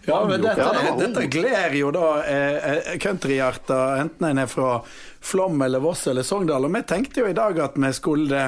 [0.04, 4.50] ja men dette, Ja, det dette gleder jo da eh, eh, countryhjerter, enten en er
[4.50, 4.80] fra
[5.20, 6.68] Flom eller Voss eller Sogndal.
[6.68, 8.44] Og vi tenkte jo i dag at vi skulle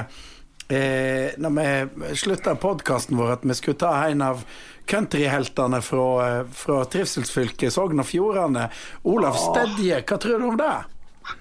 [0.69, 4.45] eh, Når vi slutta podkasten vår, at vi skulle ta en av
[4.91, 8.69] countryheltene fra, eh, fra trivselsfylket Sogn og Fjordane.
[9.09, 10.79] Olav Stedje, hva tror du om det?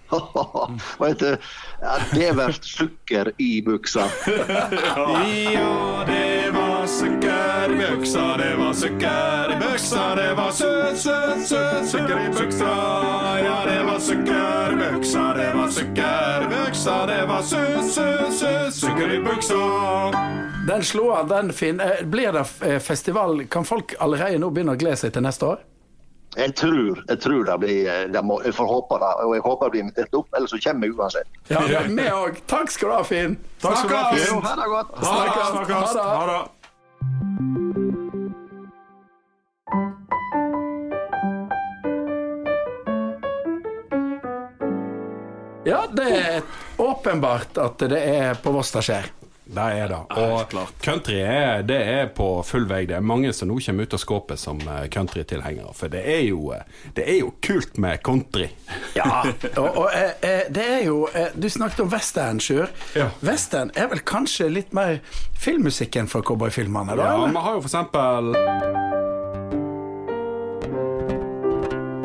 [0.99, 1.37] Vet heter
[1.81, 4.07] ja, det blir sukker i buksa.
[5.53, 11.47] Ja, det var sukker i buksa, det var sukker i buksa, det var søt, søt,
[11.47, 12.73] søt sukker i buksa.
[13.45, 18.33] Ja, det var sukker i buksa, det var sukker i buksa, det var søt, søt,
[18.39, 19.61] søt sukker i buksa.
[20.69, 21.79] Den slår, den fin.
[21.79, 23.45] Eh, Blir det eh, festival?
[23.49, 25.63] Kan folk allerede nå begynne å glede seg til neste år?
[26.37, 29.65] Jeg tror, jeg tror det blir det må, Jeg får håpe det, og jeg håper
[29.65, 31.27] det blir invitert opp, ellers så kommer jeg uansett.
[31.49, 32.37] Ja, vi òg.
[32.47, 33.37] Takk skal du ha, Finn.
[33.63, 34.41] Takk skal du ha, Finn.
[34.45, 34.89] ha det godt.
[35.01, 35.47] Snakkes.
[35.57, 35.75] Snakkes.
[35.75, 36.05] Ha det.
[36.13, 36.41] Ha det.
[45.65, 46.41] Ja, det er
[46.77, 49.09] åpenbart at det er på Voss det skjer.
[49.49, 49.99] Det er det.
[50.21, 50.51] Og
[50.83, 52.83] country er, det er på full vei.
[52.89, 55.73] Det er mange som nå kommer ut av skåpet som eh, countrytilhengere.
[55.73, 56.61] For det er, jo, eh,
[56.97, 58.51] det er jo kult med country.
[58.93, 59.23] Ja,
[59.55, 62.69] og, og eh, det er jo Du snakket om western, Sjur.
[62.97, 63.09] Ja.
[63.25, 64.99] Western er vel kanskje litt mer
[65.39, 66.97] filmmusikken for cowboyfilmene?
[66.99, 67.15] Ja?
[67.25, 68.33] Vi har jo for eksempel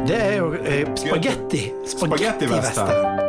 [0.04, 1.72] Det er jo eh, spagetti.
[1.88, 3.20] Spagetti-western.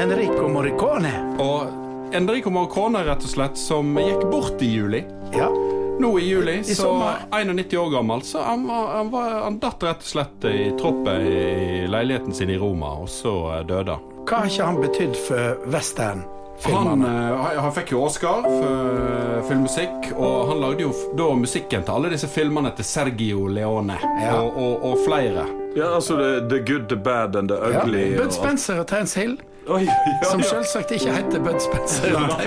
[0.00, 1.12] Enrico Morricone.
[1.38, 1.81] Og
[2.14, 5.04] Enrico Morricone, rett og slett, som gikk bort i juli.
[5.32, 5.48] Ja.
[6.00, 7.14] Nå i juli, I så sommer.
[7.30, 11.86] 91 år gammel, så han, han, var, han datt rett og slett i troppet i
[11.88, 14.08] leiligheten sin i Roma, og så eh, døde han.
[14.28, 15.66] Hva har ikke han betydd for
[16.62, 21.82] Han, eh, han fikk jo Oscar for eh, filmmusikk, og han lagde jo da musikken
[21.86, 24.36] til alle disse filmene til Sergio Leone Ja.
[24.40, 25.46] og, og, og flere.
[25.76, 27.82] Ja, altså the, the Good, the Bad and the Ja.
[27.84, 28.04] Ugly.
[28.18, 29.38] Bud Spencer og Terence Hill,
[29.70, 32.46] Oi, ja, som selvsagt ikke heter Bud Spencer Nei,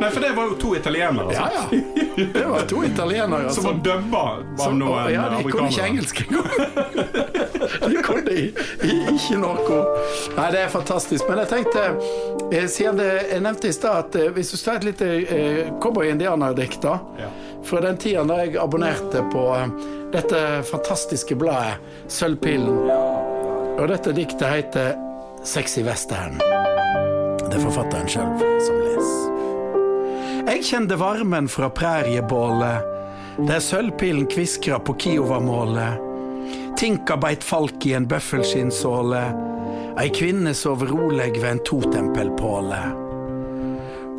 [0.00, 2.24] Nei, for det var jo to italienere Ja, altså, ja.
[2.34, 3.50] Det var to italienere.
[3.54, 6.48] som var dubba av Som- noen ja, de kunne ikke engelsk engang.
[7.92, 9.78] de kunne ikke noe.
[10.36, 11.24] Nei, det er fantastisk.
[11.30, 11.84] Men jeg tenkte,
[12.52, 15.70] eh, siden det, jeg nevnte i stad at eh, hvis du tar et lite eh,
[15.82, 16.98] cowboy-indianerdikt Ja.
[17.64, 19.72] fra den tida da jeg abonnerte på eh,
[20.12, 21.78] dette fantastiske bladet
[22.12, 22.82] Sølvpillen.
[23.78, 24.92] Og dette diktet heter
[25.44, 26.38] Sexy western.
[26.38, 29.32] Det er forfatteren sjøl som leser.
[30.46, 32.86] Jeg kjente varmen fra præriebålet,
[33.48, 35.98] der sølvpilen kviskra på Kiovamålet.
[36.78, 39.22] Tinka beit falk i en bøffelskinnsåle,
[39.98, 42.82] ei kvinne sov rolig ved en totempelpåle.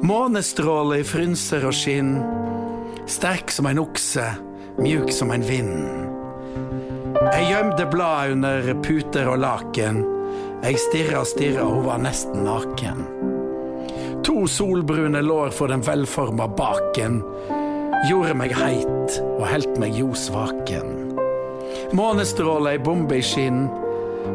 [0.04, 2.18] Månestråle i frynser og skinn,
[3.08, 4.28] sterk som en okse,
[4.84, 5.78] mjuk som en vind.
[7.24, 10.04] Jeg gjemde bladet under puter og laken.
[10.64, 13.02] Jeg stirra stirra, hun var nesten naken.
[14.24, 17.18] To solbrune lår for den velforma baken
[18.08, 20.94] gjorde meg heit og helt meg ljos vaken.
[22.00, 23.66] Månestråle ei bombe i skinn,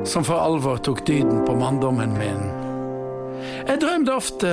[0.05, 2.45] som for alvor tok dyden på manndommen min.
[3.65, 4.53] Jeg drømte ofte,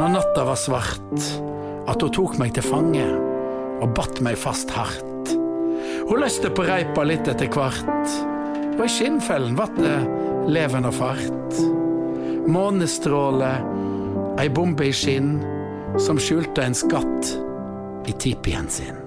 [0.00, 1.30] når natta var svart,
[1.86, 3.06] at hun tok meg til fange
[3.78, 5.30] og batt meg fast hardt.
[6.10, 8.18] Hun løste på reipa litt etter hvert,
[8.74, 11.60] og i skinnfellen vart det leven og fart.
[12.50, 13.52] Månestråle,
[14.40, 15.38] ei bombe i skinn,
[16.00, 17.32] som skjulte en skatt
[18.10, 19.03] i tipien sin.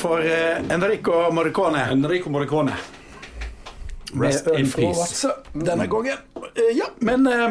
[0.00, 1.84] For eh, Enrico Morricone.
[1.92, 2.72] Enrico Morricone.
[4.20, 5.28] Rest Med in peace.
[5.52, 6.16] Denne gangen.
[6.54, 7.50] Eh, Ja, men eh,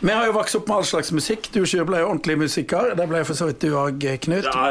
[0.00, 1.46] vi har jo vokst opp med all slags musikk.
[1.52, 2.90] Du sjøl ble jo ordentlig musiker.
[2.98, 4.44] Det ble for så vidt du òg, Knut.
[4.44, 4.64] Ja,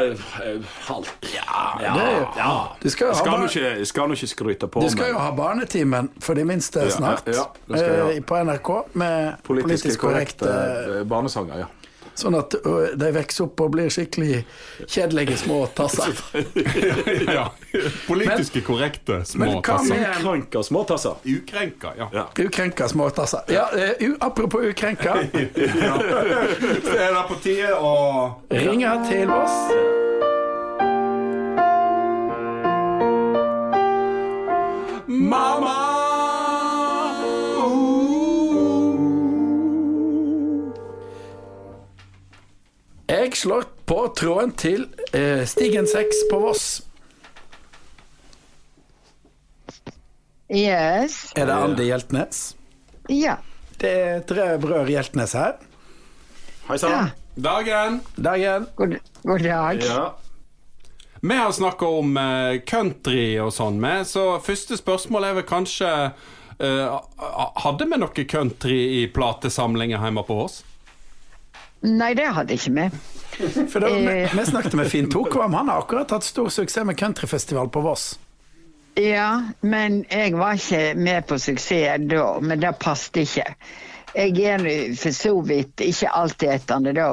[0.86, 1.28] halvt.
[1.34, 1.94] Ja, ja,
[2.38, 2.50] ja.
[2.80, 6.10] Du skal jo Skal ikke, skal du ikke skryte på Du skal jo ha Barnetimen
[6.22, 7.26] for de minste snart.
[7.26, 11.72] ja, eh, På NRK med politisk korrekte korrekte barnesanger, ja.
[12.14, 12.54] Sånn at
[12.94, 14.44] de vokser opp og blir skikkelig
[14.86, 16.14] kjedelige små tasser.
[17.36, 17.48] ja.
[18.06, 19.98] Politiske korrekte små tasser.
[20.22, 21.18] med- små tasser.
[21.24, 22.08] Ukrenka, ja.
[22.12, 22.26] Ja.
[22.38, 23.40] Ukrenka småtasser.
[23.48, 25.14] Ja, uh, apropos ukrenka.
[26.84, 27.94] Så er det på tide å
[28.50, 29.93] Ringe til oss.
[43.44, 46.64] Slår på tråden til eh, Stigen 6 på Voss.
[50.48, 51.18] Yes.
[51.36, 52.40] Er det Andi Hjeltnes?
[53.12, 53.36] Ja.
[53.76, 55.58] Det er tre brødre Hjeltnes her.
[56.70, 57.04] Hei ja.
[57.34, 58.00] Dagen.
[58.16, 58.68] Dagen.
[58.80, 58.96] God,
[59.28, 59.84] god dag.
[59.84, 60.04] Ja.
[61.20, 65.90] Vi har snakka om eh, country og sånn, med, så første spørsmål er vel kanskje
[66.64, 67.00] uh,
[67.60, 70.62] Hadde vi noe country i platesamlinga hjemme på oss?
[71.84, 72.88] Nei, det hadde ikke vi.
[73.72, 74.36] For da, vi, Eh.
[74.38, 75.54] vi snakket med Finn Tokvam.
[75.54, 78.14] Han har akkurat hatt stor suksess med countryfestival på Voss.
[78.96, 83.48] Ja, men jeg var ikke med på suksess da, men det passet ikke.
[84.14, 84.62] Jeg er
[84.94, 87.08] for så vidt ikke altetende da.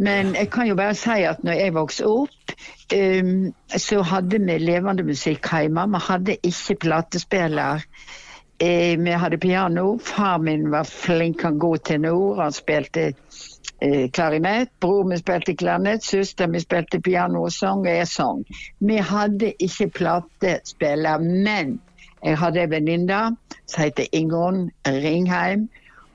[0.00, 2.54] Men jeg kan jo bare si at når jeg vokste opp,
[2.94, 5.84] um, så hadde vi levende musikk hjemme.
[5.92, 7.84] Vi hadde ikke platespiller.
[8.62, 9.98] Eh, vi hadde piano.
[9.98, 12.42] Far min var flink, og god tenor.
[12.42, 13.12] Han spilte
[13.80, 14.68] eh, klarinett.
[14.80, 16.04] Bror min spilte klarinett.
[16.04, 18.44] Søster min spilte piano og sang, og jeg sang.
[18.78, 21.78] Vi hadde ikke platespiller, men
[22.20, 23.22] jeg hadde en venninne
[23.64, 25.68] som het Ingunn Ringheim.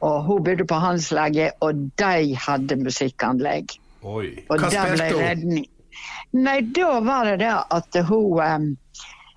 [0.06, 3.74] Og hun bodde på Hanslaget, og de hadde musikkanlegg.
[4.04, 4.28] Oi.
[4.50, 5.64] Og Hva spilte hun?
[6.36, 8.74] Nei, da var det det at hun em,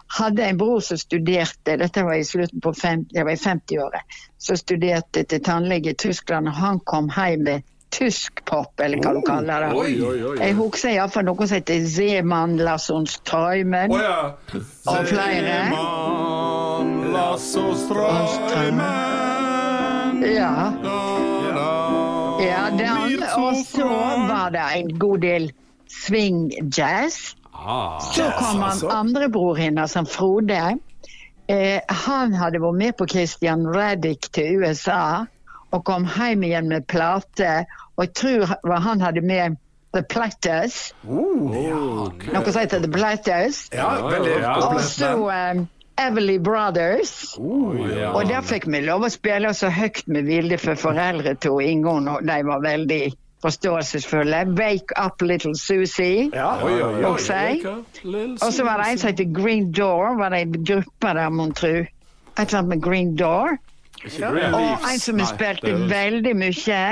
[0.09, 4.21] hadde en bror som studerte, dette var i slutten på fem, det var i 50-året,
[4.39, 9.15] som studerte til tannlege i Tyskland, og han kom hjem med tysk pop, eller hva
[9.17, 9.71] du kaller det.
[9.77, 10.37] Oi, oi, oi.
[10.43, 13.93] Jeg husker iallfall noe som heter Zeman Lassons Träumen.
[13.93, 14.19] Å ja.
[14.93, 15.57] Og flere.
[15.73, 18.99] Zeman Lasso Strømmen
[20.29, 20.73] Ja.
[22.39, 23.89] Ja, den, og så
[24.29, 25.53] var det en god del
[25.91, 27.35] swing-jazz.
[27.59, 27.99] Ah.
[28.01, 30.79] Så kom han andrebror andre bror hennes, han Frode.
[31.49, 35.27] Eh, han hadde vært med på Christian Raddick til USA
[35.73, 37.65] og kom hjem igjen med plate.
[37.97, 39.59] Og jeg tror han hadde med
[39.97, 40.93] The Platters.
[41.09, 43.65] Noe som heter The Platters.
[43.75, 44.55] Ja, veldig ja.
[44.69, 45.65] Og så um,
[45.99, 47.35] Everly Brothers.
[47.97, 48.13] ja.
[48.13, 52.09] Og der fikk vi lov å spille så høyt vi ville, for foreldre til Ingunn
[52.13, 53.03] og de var veldig
[53.43, 54.45] forståelsesfulle.
[54.45, 56.31] Wake up little Susie.
[56.33, 57.13] Ja, Oi, oi, oi.
[58.43, 60.19] Og så var det en som heter Green Door.
[60.19, 61.77] Var det en gruppe der, mon tru?
[61.79, 61.89] Et
[62.39, 63.59] eller annet med Green Door.
[64.55, 66.83] Og en som spilte veldig mye,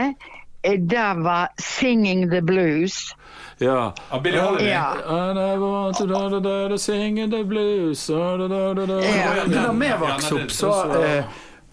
[0.63, 3.15] eh, det var Singing the Blues.
[3.59, 3.93] Ja.
[4.11, 4.69] Ja, Billy Holiday.
[4.69, 4.93] Ja.
[5.07, 8.87] And I want to da, da, da, da, sing the blues da, da, da, da,
[8.87, 9.01] da.
[9.05, 9.45] Ja.
[9.47, 11.25] Da vi vokste opp, så, eh,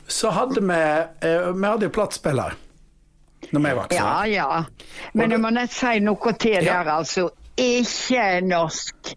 [0.08, 0.80] så hadde vi
[1.28, 2.54] eh, Vi hadde jo platespiller
[3.54, 4.64] når vi vokste Ja, ja.
[5.14, 6.84] Men jeg må nett si noe til Ja.
[6.84, 7.30] der, altså.
[7.58, 9.14] Ikke norsk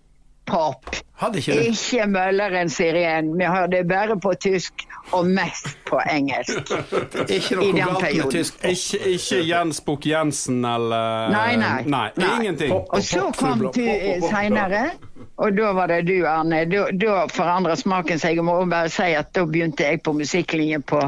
[0.47, 0.85] pop.
[1.17, 1.71] Hadde ikke det.
[1.73, 3.31] Ikke Mølleren siren.
[3.39, 4.85] Vi hørte bare på tysk,
[5.17, 6.69] og mest på engelsk.
[7.37, 8.59] Ikke i noe den galt med tysk.
[8.69, 11.83] Ikke, ikke Jens Bukk Jensen eller Nei, nei.
[11.87, 12.29] Nei, Nei.
[12.41, 12.71] ingenting.
[12.75, 12.93] Pop.
[12.93, 13.81] Og så kom du
[14.29, 14.91] seinere,
[15.37, 16.63] og da var det du, Arne.
[16.71, 18.39] Da, da forandra smaken seg.
[18.39, 21.03] Jeg må bare si at da begynte jeg på musikklinjen på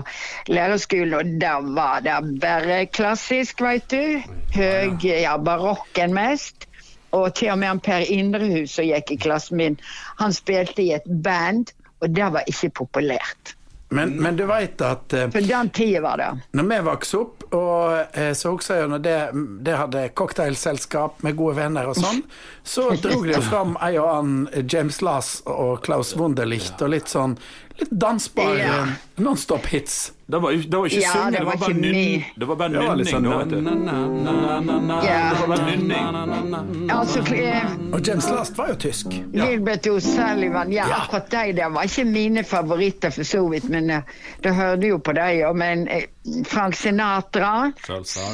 [0.52, 4.20] lærerskolen, og da var det bare klassisk, veit du.
[4.56, 6.68] Høg, ja, barokken mest.
[7.16, 9.78] Og til og med han Per Indrehus som gikk i klassen min,
[10.20, 11.72] han spilte i et band,
[12.04, 13.57] og det var ikke populært.
[13.90, 16.26] Men, men du veit at På den tida var det.
[16.52, 19.14] når vi vokste opp, og eh, så husker jeg når det,
[19.64, 22.20] det hadde cocktailselskap med gode venner og sånn,
[22.68, 27.38] så drog de fram ei og annen James Lass og Klaus Wunderlicht og litt sånn
[27.78, 28.86] litt dansbar Ja.
[29.16, 30.12] nonstop-hits.
[30.28, 32.24] Det var, det var ikke Ja, synging, det det var var bare nynning.
[32.36, 33.22] Det var bare Det nynning.
[35.04, 35.32] Ja.
[35.32, 36.90] Det var bare nynning.
[36.90, 39.06] Altså, eh, Og James Last var jo tysk.
[39.32, 40.94] Gilbert O'Sullivan, ja, Ja.
[41.02, 44.02] akkurat de der var ikke mine favoritter for så vidt, men eh,
[44.42, 46.04] det hørte jo på deg og men eh,
[46.44, 47.72] Frank Sinatra,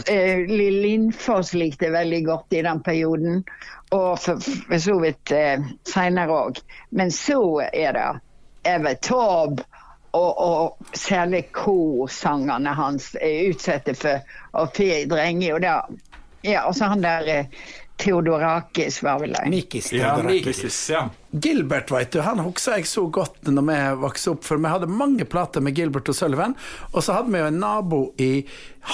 [0.09, 3.45] eh, Lindfoss likte jeg veldig godt i den perioden,
[3.93, 6.59] og for, for så vidt eh, senere òg.
[6.91, 7.41] Men så
[7.73, 8.09] er det
[8.65, 9.65] Evert Taube.
[10.15, 14.23] Og, og særlig korsangerne hans er utsatte for
[14.55, 15.57] å fe drenger.
[15.57, 17.65] Og, da, ja, også han der eh,
[17.97, 19.43] Theodorakis var vel det.
[19.51, 19.93] Mikis.
[19.93, 20.63] Ja, Theodorakis.
[20.63, 20.91] Mikis.
[20.91, 21.09] Ja.
[21.31, 24.87] Gilbert, veit du, han husker jeg så godt når vi vokste opp, for vi hadde
[24.91, 26.55] mange plater med Gilbert og Sullivan,
[26.93, 28.33] og så hadde vi jo en nabo i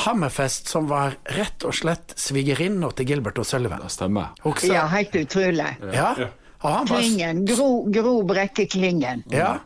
[0.04, 3.84] Hammerfest som var rett og slett svigerinna til Gilbert og Sullivan.
[3.84, 4.32] Det stemmer.
[4.44, 5.72] Husker Ja, helt utrolig.
[5.92, 6.12] Ja.
[6.16, 7.44] Og var Klingen.
[7.48, 9.22] Gro, Gro Brekke Klingen.
[9.32, 9.58] Ja.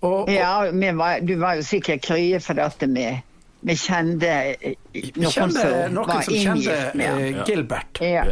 [0.00, 3.08] Og, og Ja, vi var, du var jo sikkert krye for at vi,
[3.66, 4.30] vi kjente
[4.62, 8.00] eh, vi noen kjente som noen var som kjente eh, Gilbert.
[8.04, 8.24] ja.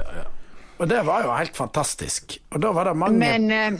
[0.78, 2.34] Og det var jo helt fantastisk.
[2.52, 3.78] Og da var det mange Men eh,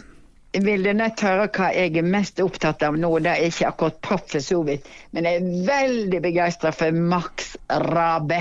[0.64, 3.11] vil du nett høre hva jeg er mest opptatt av nå.
[3.20, 7.51] Det er ikke akkurat pop for så vidt, men jeg er veldig begeistra for Max
[7.68, 8.38] Rabe.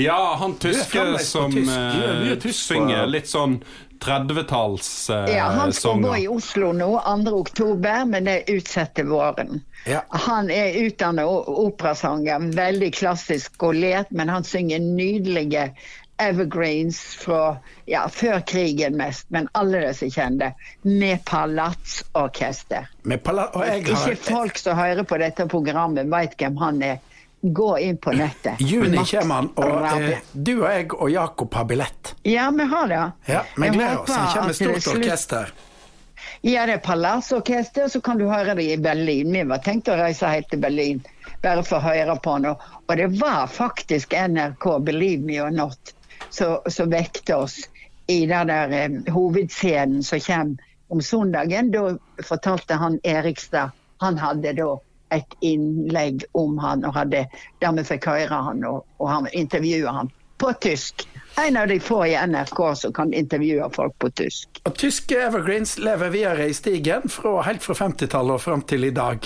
[0.00, 1.68] ja, han tyske som tysk.
[1.70, 3.58] eh, Ja, tysk synger litt sånn
[4.04, 6.90] 30-talls eh, Ja, han skal gå i Oslo nå,
[7.24, 7.34] 2.
[7.40, 9.62] oktober, men det er utsatt til våren.
[9.88, 10.00] Ja.
[10.28, 15.70] Han er utdannet operasanger, veldig klassisk skolert, men han synger nydelige
[16.16, 22.86] evergreens fra ja, før krigen mest, men alle disse kjente, med palatsorkester.
[23.02, 27.02] med pala har Ikke folk som hører på dette programmet, veit hvem han er.
[27.44, 28.60] Gå inn på nettet.
[28.60, 32.14] Juni kommer han, og eh, du og jeg og Jakob har billett.
[32.22, 33.00] Ja, vi har det.
[33.28, 34.14] Ja, Vi gleder oss.
[34.16, 35.52] Han kommer med stort orkester.
[36.40, 39.32] Ja, det er Palassorkester, så kan du høre det i Berlin.
[39.32, 41.02] Vi var tenkt å reise helt til Berlin
[41.44, 42.48] bare for å høre på han.
[42.54, 45.92] Og, det var faktisk NRK, Believe Me or Not,
[46.30, 47.58] som vekte oss
[48.08, 51.70] i den der eh, hovedscenen som kommer om søndagen.
[51.76, 54.72] Da fortalte han Erikstad Han hadde da
[55.14, 57.24] et innlegg om han, og hadde,
[57.62, 60.10] der vi fikk høre han, og, og han intervjua han
[60.42, 61.06] på tysk.
[61.40, 64.60] En av de få i NRK som kan intervjue folk på tysk.
[64.66, 68.92] Og tyske evergreens lever videre i stigen fra, helt fra 50-tallet og fram til i
[68.94, 69.22] dag.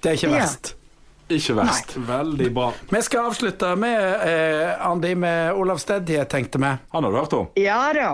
[0.00, 0.38] Det er ikke Ja.
[0.40, 0.74] verst.
[1.32, 1.94] Ikke verst.
[1.96, 2.66] Veldig bra.
[2.90, 6.72] Vi skal avslutte med eh, Andi med Olav Stedje, tenkte vi.
[6.92, 7.46] Han har du hørt om?
[7.56, 8.10] Ja da.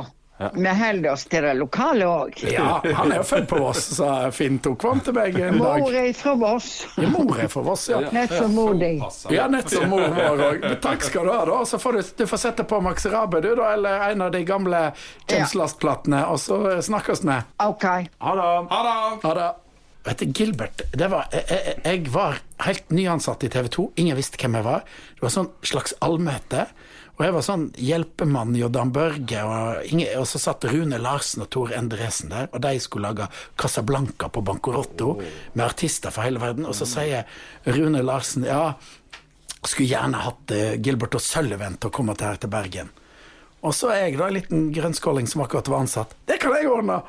[0.54, 2.38] Vi holder oss til det lokale òg.
[2.48, 5.82] Ja, han er jo født på Voss, sa Finn tok fram til meg en dag.
[5.84, 6.70] Mor er fra Voss.
[6.96, 8.00] Ja, mor er fra Voss, ja.
[8.14, 8.94] Nett som mor di.
[9.34, 10.68] Ja, nett som mor vår òg.
[10.80, 11.60] Takk skal du ha, da.
[11.68, 14.44] Så får du, du får sette på Max Rabe, du, da, eller en av de
[14.48, 14.84] gamle
[15.28, 17.40] James Last-platene, og så snakkes vi.
[17.66, 17.84] OK.
[18.24, 18.52] Ha det.
[18.72, 19.50] Ha det!
[20.06, 23.84] Vet du, Gilbert var, jeg, jeg var helt nyansatt i TV 2.
[24.00, 24.86] Ingen visste hvem jeg var.
[25.16, 26.64] Det var sånn slags allmøte.
[27.18, 31.44] Og jeg var sånn hjelpemann i Dan Børge, og, ingen, og så satt Rune Larsen
[31.44, 33.26] og Tor Endresen der, og de skulle lage
[33.60, 36.64] Casablanca på Bancorotto med artister fra hele verden.
[36.64, 37.28] Og så sier
[37.68, 38.70] Rune Larsen ja,
[39.60, 42.88] skulle gjerne hatt eh, Gilbert og Sullivan til å komme her til Bergen.
[43.60, 46.14] Og så er jeg da en liten grønnskåling som akkurat var ansatt.
[46.28, 47.00] Det kan jeg ordne!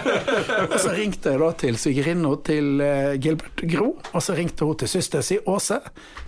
[0.72, 4.78] og så ringte jeg da til svigerinna til eh, Gilbert Gro, og så ringte hun
[4.80, 5.78] til søstera si Åse,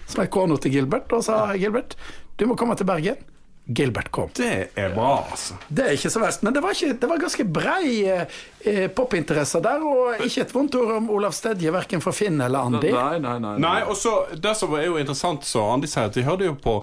[0.06, 1.98] som er kona til Gilbert, og sa Gilbert,
[2.38, 3.18] du må komme til Bergen.
[3.66, 4.28] Gilbert kom.
[4.38, 5.56] Det er bra, altså.
[5.66, 8.84] Det er ikke så verst, men det var, ikke, det var ganske brei eh, eh,
[8.94, 12.92] popinteresse der, og ikke et vondt ord om Olav Stedje, verken for Finn eller Andi.
[12.94, 13.56] Nei, nei, nei.
[13.64, 16.54] Nei, og så Det som er jo interessant, så Andi sier, at de hørte jo
[16.54, 16.76] på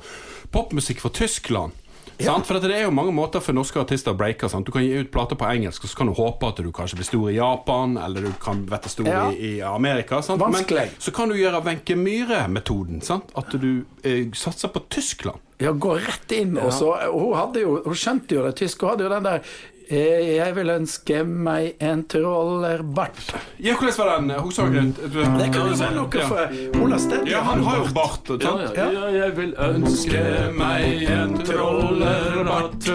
[0.52, 1.80] popmusikk fra Tyskland.
[2.20, 2.46] Sant?
[2.46, 4.50] For det er jo mange måter for norske artister å breake.
[4.64, 7.00] Du kan gi ut plater på engelsk, og så kan du håpe at du kanskje
[7.00, 9.24] blir stor i Japan, eller du kan bli stor Ja.
[9.32, 10.22] i, i Amerika.
[10.22, 10.42] Sant?
[10.42, 10.90] Vanskelig.
[10.94, 13.02] Men så kan du gjøre Wenche Myhre-metoden.
[13.36, 15.40] At du eh, satser på Tyskland.
[15.64, 16.58] Ja, gå rett inn.
[16.58, 18.84] Og så, hun, jo, hun skjønte jo det tyske.
[18.84, 19.54] Hun hadde jo den der
[19.90, 23.34] Jeg vil ønske meg en trollerbart.
[23.60, 24.30] Ja, hvordan var den?
[24.74, 25.38] Den?
[25.40, 27.32] Det kan jo være noe for Ola Stedje.
[27.34, 28.32] Ja, han har jo bart.
[28.44, 30.24] Ja, ja, ja, jeg vil ønske
[30.58, 32.92] meg en trollerbart,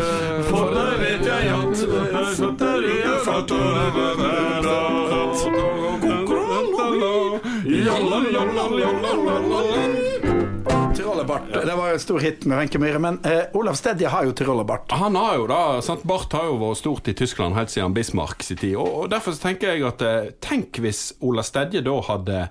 [0.48, 3.58] for det vet jeg at jeg setter i en flott
[11.28, 11.66] Tyrolerbart.
[11.66, 12.98] Det var jo en stor hit med Wenche Myhre.
[12.98, 14.92] Men eh, Olav Stedje har jo tyrolerbart.
[14.92, 16.02] Han har jo da, sant?
[16.08, 18.76] Bart har jo vært stort i Tyskland helt siden Bismarck sin tid.
[18.76, 22.46] Og, og Derfor så tenker jeg at eh, tenk hvis Olav Stedje da hadde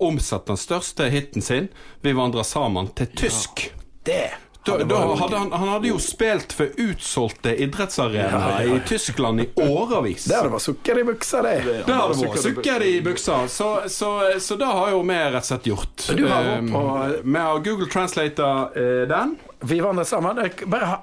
[0.00, 1.68] omsatt den største hiten sin,
[2.00, 3.66] 'Vi vandrer sammen', til tysk.
[4.06, 4.30] Det
[4.66, 10.26] Da, da hadde han, han hadde jo spilt for utsolgte idrettsarenaer i Tyskland i årevis.
[10.28, 11.54] Det hadde vært sukker i buksa, det.
[11.86, 15.48] Det hadde vært sukker i buksa, så, så, så det har jo vi rett og
[15.48, 16.06] slett gjort.
[16.18, 19.36] Du har Eh, på- Vi har Google translata eh, den.
[19.64, 20.36] Vi vandrer sammen.
[20.66, 20.98] Bare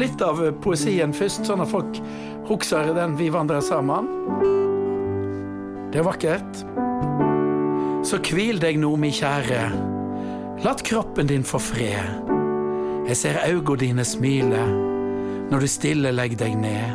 [0.00, 2.00] litt av poesien først, sånn at folk
[2.48, 4.08] husker den 'Vi vandrer sammen'.
[5.92, 6.64] Det er vakkert.
[8.08, 9.68] Så hvil deg nå, mi kjære.
[10.64, 12.31] Latt kroppen din få fred.
[13.06, 14.62] Jeg ser auga dine smile
[15.52, 16.94] når du stille legger deg ned.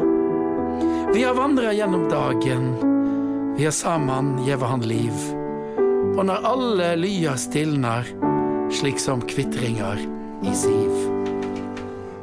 [1.13, 2.71] Vi har vandra gjennom dagen,
[3.57, 5.19] vi har sammen gjeve han liv.
[6.17, 8.07] Og når alle lyer stilner,
[8.73, 10.01] slik som kvitringer
[10.47, 11.05] i siv.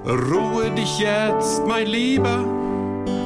[0.05, 2.35] Roe dich jetzt, mein Liebe,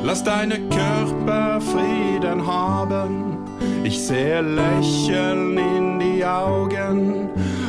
[0.05, 3.37] Lass deine Körper Frieden haben.
[3.85, 7.29] Ich sehe Lächeln in die Augen,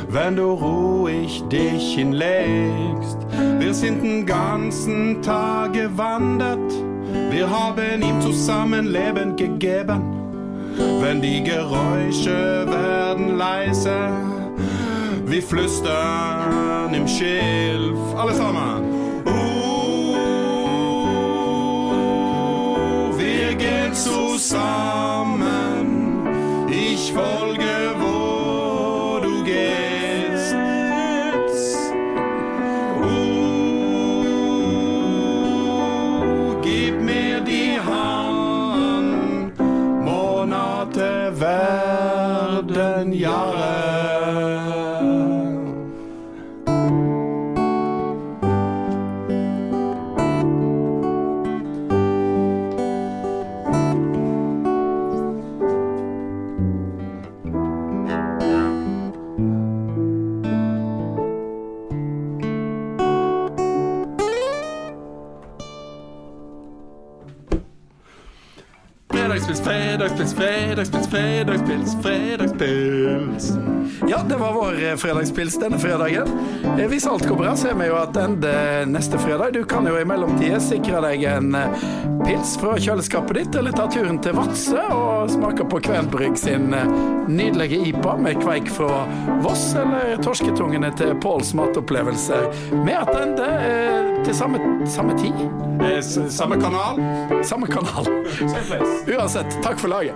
[0.10, 3.18] wenn du ruhig dich hinlegst.
[3.60, 6.74] Wir sind den ganzen Tag gewandert.
[7.30, 10.02] Wir haben ihm zusammen Leben gegeben.
[11.00, 14.10] Wenn die Geräusche werden leise,
[15.26, 18.00] wir flüstern im Schilf.
[18.16, 18.84] Alle sammen.
[19.26, 20.16] Uh,
[23.18, 25.48] wir gehen zusammen.
[26.70, 27.79] Ich folge,
[69.50, 73.54] Fredagspils, fredagspils, fredagspils, fredagspils, fredagspils.
[74.08, 76.28] Ja, det var vår eh, fredagspils denne fredagen.
[76.78, 79.54] Eh, Hvis alt går bra, så er vi jo tilbake neste fredag.
[79.58, 81.82] Du kan jo i mellomtida sikre deg en eh,
[82.28, 86.94] pils fra kjøleskapet ditt, eller ta turen til Vadsø og smake på Kvenbrygg sin eh,
[87.30, 89.02] nydelige IPA med kveik fra
[89.42, 92.52] Voss, eller torsketungene til Påls matopplevelser.
[92.86, 95.34] Med at eh, til samme, samme tid,
[95.82, 96.96] Eh, Samme kanal.
[97.44, 98.06] samme kanal.
[99.08, 100.14] Uansett, takk for laget.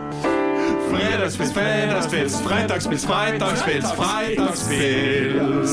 [0.91, 5.72] Fredagspils, fredagspils, fredagspils, fredagspils, fredagspils.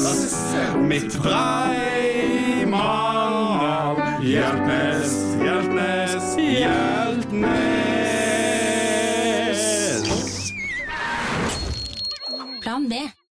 [0.89, 1.19] Mitt
[2.61, 3.97] Breimann.
[4.23, 5.13] Hjeltnes,
[5.43, 7.80] Hjeltnes, Hjeltnes.